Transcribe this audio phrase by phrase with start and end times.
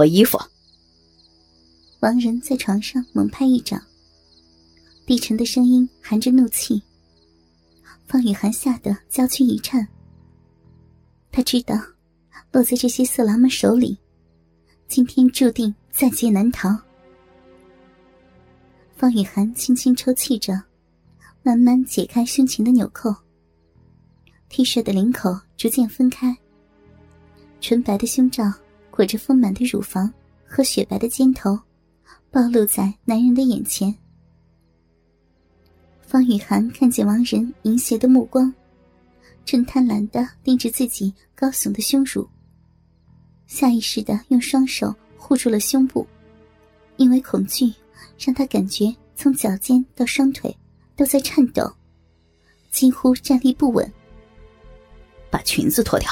[0.00, 0.40] 脱衣服！
[2.00, 3.78] 王仁在床上猛拍一掌，
[5.04, 6.82] 低沉的声音含着怒气。
[8.06, 9.86] 方雨涵吓得娇躯一颤。
[11.30, 11.76] 他知道，
[12.50, 13.98] 落在这些色狼们手里，
[14.88, 16.74] 今天注定在劫难逃。
[18.96, 20.58] 方雨涵轻轻抽泣着，
[21.42, 23.14] 慢慢解开胸前的纽扣。
[24.48, 26.34] T 恤的领口逐渐分开，
[27.60, 28.50] 纯白的胸罩
[29.00, 30.12] 裹着丰满的乳房
[30.44, 31.58] 和雪白的肩头，
[32.30, 33.96] 暴露在男人的眼前。
[36.02, 38.52] 方雨涵看见王仁淫邪的目光，
[39.42, 42.28] 正贪婪的盯着自己高耸的胸乳，
[43.46, 46.06] 下意识的用双手护住了胸部，
[46.98, 47.72] 因为恐惧，
[48.18, 50.54] 让他感觉从脚尖到双腿
[50.94, 51.72] 都在颤抖，
[52.70, 53.90] 几乎站立不稳。
[55.30, 56.10] 把裙子脱掉。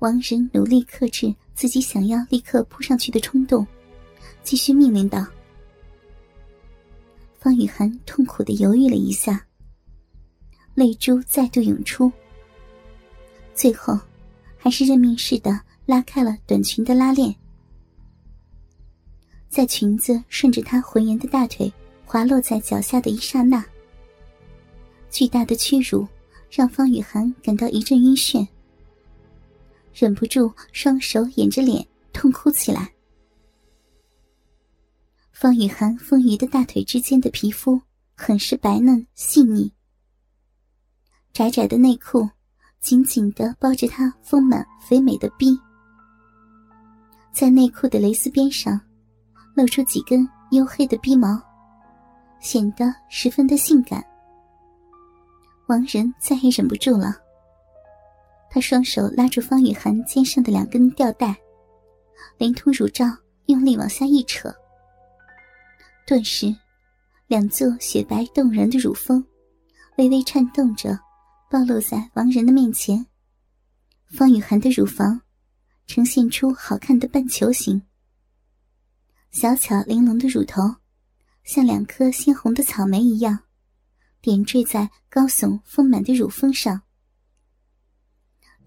[0.00, 3.66] 王仁努力克制自己想要立刻扑上去的冲动，
[4.42, 5.26] 继续命令道。
[7.38, 9.44] 方雨涵痛苦的犹豫了一下，
[10.74, 12.10] 泪珠再度涌出。
[13.54, 13.98] 最后，
[14.56, 17.34] 还是认命似的拉开了短裙的拉链，
[19.48, 21.72] 在裙子顺着她浑圆的大腿
[22.04, 23.64] 滑落在脚下的一刹那，
[25.10, 26.06] 巨大的屈辱
[26.50, 28.46] 让方雨涵感到一阵晕眩，
[29.98, 32.88] 忍不住双手掩着脸痛哭起来。
[35.32, 37.80] 方雨涵丰腴的大腿之间的皮肤
[38.14, 39.72] 很是白嫩细腻，
[41.32, 42.28] 窄窄的内裤
[42.78, 45.58] 紧紧的包着她丰满肥美的臂，
[47.32, 48.80] 在内裤的蕾丝边上
[49.56, 50.20] 露出几根
[50.52, 51.42] 黝黑的逼毛，
[52.40, 54.04] 显得十分的性感。
[55.66, 57.16] 王仁再也忍不住了，
[58.50, 61.36] 他双手拉住方雨涵肩上的两根吊带，
[62.38, 63.04] 连同乳罩
[63.46, 64.54] 用力往下一扯。
[66.06, 66.54] 顿时，
[67.26, 69.22] 两座雪白动人的乳峰
[69.98, 70.98] 微微颤动着，
[71.50, 73.04] 暴露在王仁的面前。
[74.06, 75.20] 方雨涵的乳房
[75.86, 77.82] 呈现出好看的半球形，
[79.30, 80.62] 小巧玲珑的乳头
[81.44, 83.38] 像两颗鲜红的草莓一样，
[84.22, 86.80] 点缀在高耸丰满的乳峰上。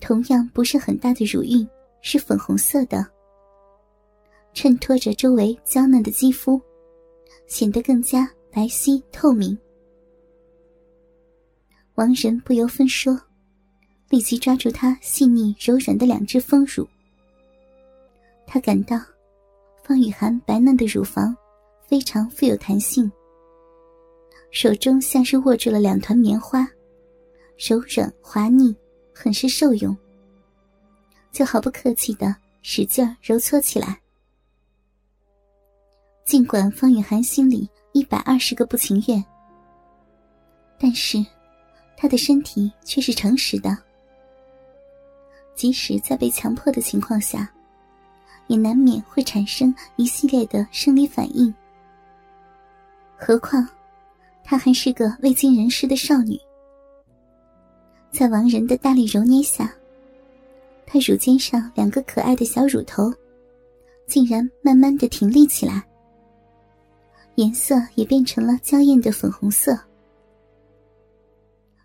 [0.02, 1.66] 同样不是很大的乳晕
[2.02, 3.08] 是粉红色的，
[4.54, 6.62] 衬托着周围娇嫩的肌肤。
[7.48, 9.58] 显得更加白皙透明。
[11.96, 13.20] 王仁不由分说，
[14.08, 16.88] 立即抓住她细腻柔软的两只丰乳。
[18.48, 18.98] 他感到
[19.84, 21.36] 方雨涵白嫩的乳房
[21.86, 23.12] 非常富有弹性，
[24.50, 26.66] 手中像是握住了两团棉花，
[27.58, 28.74] 柔软滑腻，
[29.22, 29.96] 很是受用，
[31.32, 34.02] 就毫不客气的使劲揉搓起来。
[36.26, 39.24] 尽管方雨涵心里一百二十个不情愿，
[40.80, 41.24] 但是
[41.96, 43.78] 她的身体却是诚实的。
[45.53, 47.48] 即使在被强迫的情况下，
[48.48, 51.53] 也难免会产生一系列的生理反应。
[53.16, 53.70] 何况，
[54.44, 56.40] 她还是个未经人事的少女。
[58.12, 59.74] 在王仁的大力揉捏下，
[60.86, 63.12] 她乳尖上两个可爱的小乳头，
[64.06, 65.84] 竟然慢慢的挺立起来。
[67.36, 69.80] 颜色也变成了娇艳的粉红色。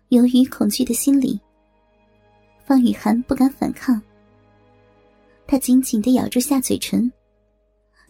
[0.09, 1.39] 由于恐惧的心理，
[2.65, 3.99] 方雨涵不敢反抗。
[5.47, 7.09] 她紧紧的咬住下嘴唇，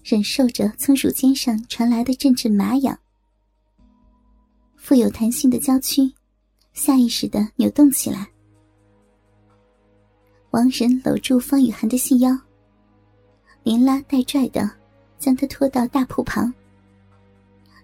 [0.04, 2.98] 忍受着从乳尖上传来的阵阵麻痒。
[4.76, 6.12] 富有弹性的娇躯，
[6.78, 8.30] 下意识的扭动起来。
[10.52, 12.40] 王仁搂住方雨涵的细腰，
[13.64, 14.70] 连拉带拽的
[15.18, 16.54] 将她拖到大铺旁。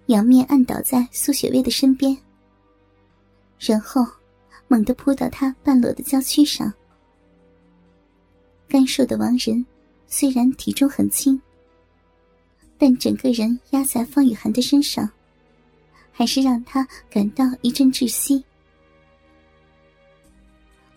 [0.06, 2.16] 仰面按倒在苏雪薇的身边，
[3.58, 4.06] 然后
[4.68, 6.72] 猛地扑到她半裸的娇躯上。
[8.68, 9.66] 干瘦的王仁
[10.06, 11.40] 虽然体重很轻，
[12.78, 15.10] 但整个人压在方雨涵的身上，
[16.12, 18.44] 还是让他感到一阵窒息。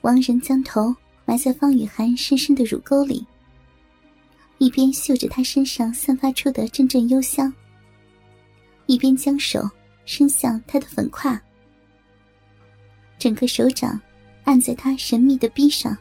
[0.07, 0.95] 王仁将头
[1.25, 3.27] 埋在方雨涵深深的乳沟里，
[4.57, 7.53] 一边嗅着她身上散发出的阵阵幽香。
[8.85, 9.69] 一边将手
[10.05, 11.37] 伸向她的粉胯，
[13.19, 13.99] 整个手掌
[14.45, 15.97] 按在她神秘的臂上，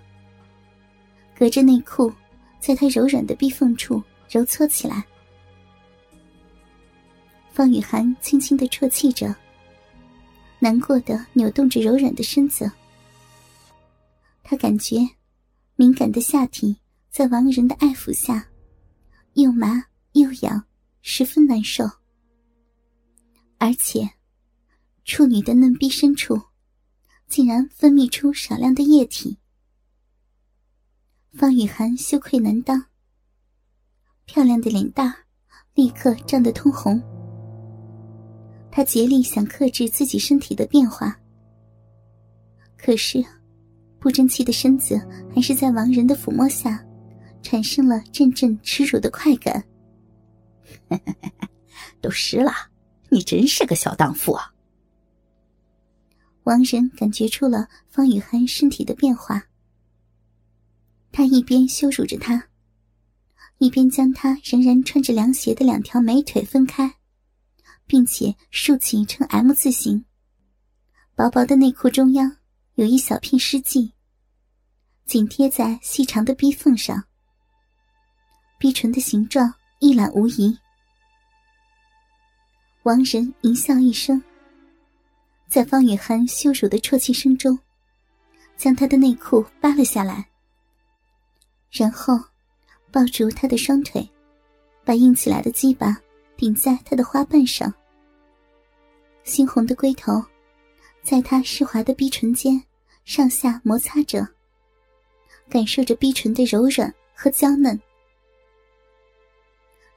[1.37, 2.13] 隔着内裤，
[2.61, 4.01] 在她柔软的臂缝处
[4.31, 5.05] 揉搓起来。
[7.51, 9.35] 方雨涵轻轻的啜泣着，
[10.61, 12.71] 难过的扭动着柔软的身子。
[14.49, 14.99] 他感觉
[15.75, 16.79] 敏感的下体
[17.11, 18.47] 在王仁的爱抚下，
[19.33, 20.65] 又麻又痒，
[21.03, 21.85] 十分难受。
[23.59, 24.09] 而且，
[25.05, 26.41] 处女的嫩逼深处，
[27.27, 29.37] 竟然分泌出少量的液体。
[31.33, 32.87] 方雨涵羞愧难当，
[34.27, 35.13] 漂亮的脸蛋
[35.75, 37.03] 立刻涨得通红。
[38.71, 41.19] 她竭力想克制自己身体的变化，
[42.79, 43.25] 可是。
[44.07, 44.97] 不争气的身子
[45.35, 46.81] 还是在王仁的抚摸下，
[47.43, 49.67] 产生了阵阵耻辱的快感。
[52.01, 52.53] 都湿了，
[53.09, 54.55] 你真是个小荡妇啊！
[56.45, 59.43] 王仁感觉出了方雨涵身体的变化，
[61.11, 62.41] 他一边羞辱着她，
[63.59, 66.95] 一边将她仍然穿着凉鞋的两条美腿分开，
[67.89, 70.05] 并且竖起成 M 字形。
[71.17, 72.37] 薄薄的内裤中央
[72.77, 73.95] 有一小片湿迹。
[75.07, 77.01] 紧贴在细长的逼缝上，
[78.59, 80.59] 逼唇的形状一览无遗。
[82.83, 84.21] 王仁淫笑一声，
[85.47, 87.57] 在方雨涵羞辱的啜泣声中，
[88.57, 90.27] 将她的内裤扒了下来，
[91.71, 92.19] 然后
[92.91, 94.09] 抱住她的双腿，
[94.85, 95.97] 把硬起来的鸡巴
[96.37, 97.73] 顶在她的花瓣上，
[99.25, 100.21] 猩红的龟头
[101.01, 102.61] 在她湿滑的逼唇间
[103.05, 104.27] 上下摩擦着。
[105.49, 107.79] 感受着逼唇的柔软和娇嫩，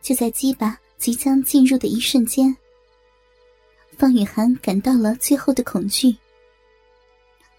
[0.01, 2.55] 就在鸡巴即将进入的一瞬间，
[3.97, 6.15] 方雨涵感到了最后的恐惧。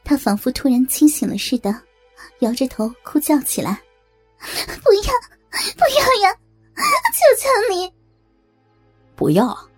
[0.04, 1.82] 他仿佛突然清醒了似的，
[2.40, 3.82] 摇着头哭叫起来
[4.82, 5.12] ：“不要，
[5.76, 6.34] 不要呀！
[6.74, 7.92] 求求你，
[9.14, 9.68] 不要！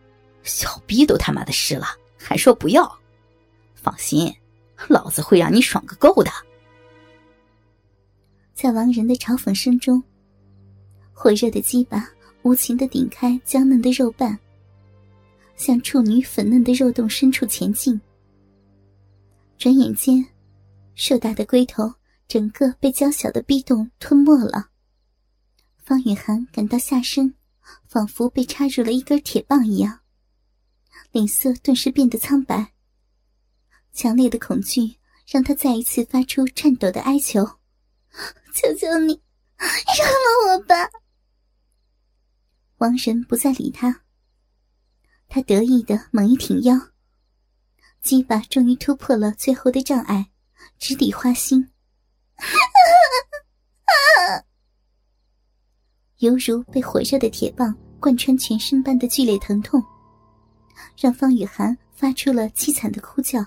[0.44, 2.98] 小逼都他妈的湿了，还说不要？
[3.74, 4.32] 放心，
[4.86, 6.30] 老子会让你爽个够的。”
[8.54, 10.02] 在王仁的嘲讽声中，
[11.12, 12.08] 火热的鸡巴
[12.42, 14.38] 无情的顶开娇嫩的肉瓣，
[15.56, 18.00] 向处女粉嫩的肉洞深处前进。
[19.58, 20.24] 转眼间，
[20.94, 21.92] 硕大的龟头
[22.28, 24.68] 整个被娇小的逼洞吞没了。
[25.78, 27.34] 方雨涵感到下身
[27.86, 30.00] 仿佛被插入了一根铁棒一样，
[31.10, 32.72] 脸色顿时变得苍白。
[33.92, 34.96] 强烈的恐惧
[35.26, 37.46] 让他再一次发出颤抖的哀求。
[38.54, 39.22] 求求你，
[39.58, 40.90] 饶了我吧！
[42.78, 44.02] 王仁不再理他，
[45.28, 46.74] 他得意的猛一挺腰，
[48.02, 50.30] 鸡巴终于突破了最后的障碍，
[50.78, 51.70] 直抵花心，
[56.18, 59.82] 犹如被火热的铁棒贯穿全身般的剧烈疼痛，
[60.98, 63.46] 让方雨涵发出了凄惨的哭叫。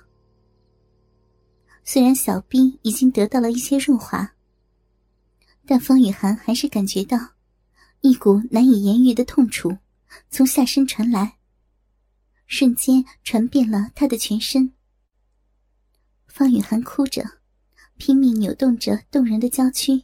[1.83, 4.34] 虽然小兵已经得到了一些润滑。
[5.67, 7.17] 但方雨涵还是感觉到
[8.01, 9.77] 一股难以言喻的痛楚
[10.29, 11.39] 从下身传来，
[12.45, 14.73] 瞬间传遍了他的全身。
[16.27, 17.39] 方雨涵哭着，
[17.97, 20.03] 拼命扭动着动人的娇躯，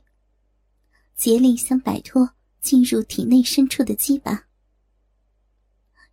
[1.15, 4.47] 竭力想摆脱进入体内深处的鸡巴。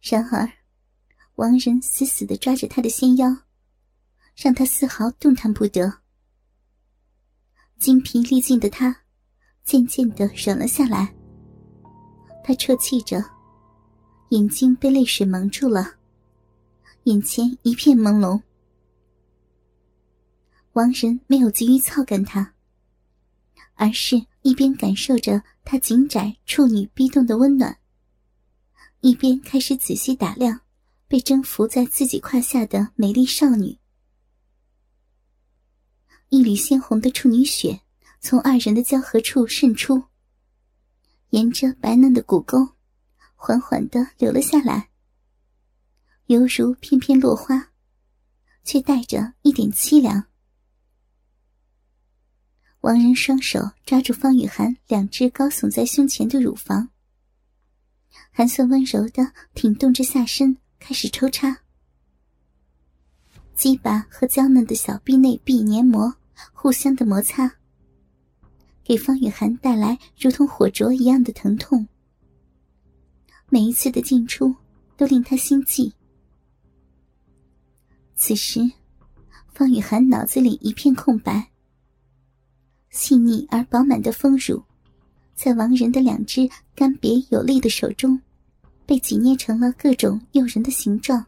[0.03, 0.53] 然而，
[1.37, 3.45] 王仁死死的抓着他的纤腰，
[4.37, 6.01] 让他丝毫动弹不得。
[7.79, 9.05] 精疲力尽的他。
[9.69, 11.15] 渐渐的软了下来，
[12.43, 13.23] 他啜泣着，
[14.31, 15.97] 眼睛被泪水蒙住了，
[17.03, 18.41] 眼前一片朦胧。
[20.73, 22.55] 王仁没有急于操干他，
[23.75, 27.77] 而是一边感受着他紧窄处女逼动的温暖，
[29.03, 30.59] 一边开始仔细打量
[31.07, 33.77] 被征服在自己胯下的美丽少女，
[36.31, 37.79] 一缕鲜红的处女血。
[38.21, 40.05] 从二人的交合处渗出，
[41.31, 42.75] 沿着白嫩的骨沟，
[43.37, 44.91] 缓缓的流了下来，
[46.27, 47.71] 犹如片片落花，
[48.65, 50.25] 却带着一点凄凉。
[52.81, 56.91] 王仁双手抓住方雨涵两只高耸在胸前的乳房，
[58.31, 61.61] 还算温柔的挺动着下身，开始抽插。
[63.55, 66.15] 鸡巴和娇嫩的小臂内壁黏膜
[66.53, 67.58] 互相的摩擦。
[68.89, 71.87] 给方雨涵带来如同火灼一样的疼痛，
[73.51, 74.57] 每一次的进出
[74.97, 75.93] 都令他心悸。
[78.17, 78.61] 此时，
[79.53, 81.51] 方雨涵脑子里一片空白。
[82.89, 84.65] 细腻而饱满的丰乳，
[85.35, 88.19] 在王仁的两只干瘪有力的手中，
[88.87, 91.23] 被挤捏成了各种诱人的形状。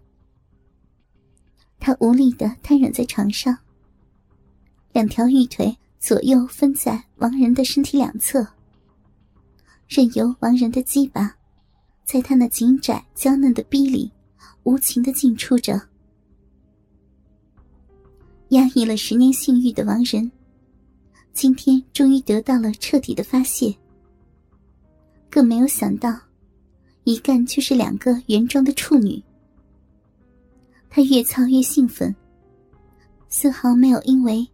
[1.78, 3.54] 他无力的瘫软在床上，
[4.94, 5.76] 两条玉腿。
[6.00, 8.44] 左右分在王仁的身体两侧，
[9.86, 11.36] 任由王仁的鸡巴，
[12.06, 14.10] 在他那紧窄娇嫩的逼里，
[14.62, 15.78] 无情的进出着。
[18.48, 20.32] 压抑了十年性欲的王仁，
[21.34, 23.72] 今天终于得到了彻底的发泄。
[25.28, 26.18] 更没有想到，
[27.04, 29.22] 一干却是两个原装的处女。
[30.88, 32.12] 他越操越兴奋，
[33.28, 34.48] 丝毫没有因为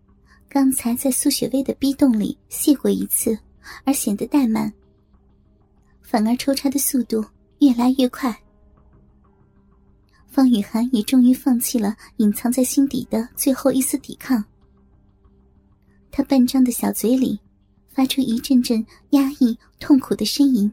[0.57, 3.39] 刚才在苏雪薇的逼洞里泄过一次
[3.85, 4.73] 而显得怠慢，
[6.01, 7.23] 反而抽插的速度
[7.59, 8.35] 越来越快。
[10.27, 14.43] 方雨涵也终于放弃了隐藏在心底的最后一丝抵抗，
[16.11, 17.39] 他半张的小嘴里
[17.89, 20.73] 发出一阵阵压抑、痛苦的呻吟，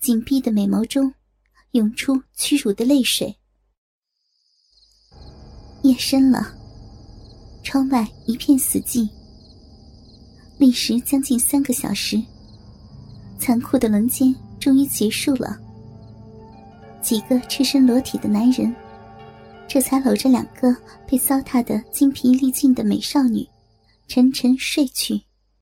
[0.00, 1.12] 紧闭的美眸中
[1.72, 3.36] 涌出屈辱的泪水。
[5.82, 6.56] 夜深了，
[7.72, 9.08] 窗外一片死寂。
[10.58, 12.22] 历时将近三个小时，
[13.38, 15.58] 残酷的轮奸终于结束了。
[17.00, 18.76] 几个赤身裸体的男人，
[19.66, 20.76] 这才搂着两个
[21.08, 23.48] 被糟蹋的精疲力尽的美少女，
[24.06, 25.18] 沉沉睡去。